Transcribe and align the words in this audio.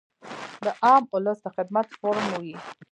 د 0.65 0.67
عام 0.85 1.03
اولس 1.13 1.37
د 1.45 1.47
خدمت 1.55 1.87
فورم 1.99 2.27
وي- 2.41 2.53